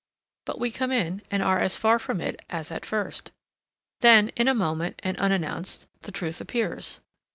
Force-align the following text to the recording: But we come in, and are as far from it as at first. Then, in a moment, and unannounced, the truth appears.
But 0.47 0.57
we 0.59 0.71
come 0.71 0.89
in, 0.91 1.21
and 1.29 1.43
are 1.43 1.59
as 1.59 1.77
far 1.77 1.99
from 1.99 2.21
it 2.21 2.41
as 2.49 2.71
at 2.71 2.87
first. 2.87 3.31
Then, 3.99 4.29
in 4.29 4.47
a 4.47 4.55
moment, 4.55 4.99
and 5.03 5.15
unannounced, 5.19 5.85
the 6.01 6.11
truth 6.11 6.41
appears. 6.41 7.01